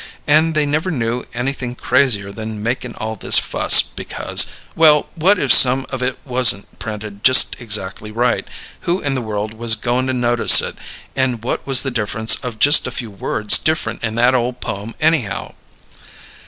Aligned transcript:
And 0.25 0.55
they 0.55 0.65
never 0.65 0.89
knew 0.89 1.25
anything 1.35 1.75
crazier 1.75 2.31
than 2.31 2.63
makin' 2.63 2.95
all 2.95 3.15
this 3.15 3.37
fuss, 3.37 3.83
because: 3.83 4.47
Well, 4.75 5.07
what 5.13 5.37
if 5.37 5.53
some 5.53 5.85
of 5.91 6.01
it 6.01 6.17
wasn't 6.25 6.79
printed 6.79 7.23
just 7.23 7.55
exactly 7.59 8.09
right, 8.09 8.47
who 8.79 8.99
in 8.99 9.13
the 9.13 9.21
world 9.21 9.53
was 9.53 9.75
goin' 9.75 10.07
to 10.07 10.13
notice 10.13 10.59
it, 10.59 10.75
and 11.15 11.43
what 11.43 11.67
was 11.67 11.81
the 11.83 11.91
difference 11.91 12.33
of 12.43 12.57
just 12.57 12.87
a 12.87 12.91
few 12.91 13.11
words 13.11 13.59
different 13.59 14.03
in 14.03 14.15
that 14.15 14.33
ole 14.33 14.53
poem, 14.53 14.95
anyhow? 14.99 15.53